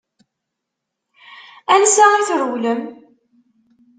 Ansa 1.73 2.05
i 2.19 2.23
trewlem? 2.27 2.81